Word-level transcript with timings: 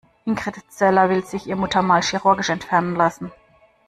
Ingrid 0.25 0.63
Zeller 0.71 1.09
will 1.11 1.23
sich 1.23 1.45
ihr 1.45 1.55
Muttermal 1.55 2.01
chirurgisch 2.01 2.49
entfernen 2.49 2.95
lassen. 2.95 3.31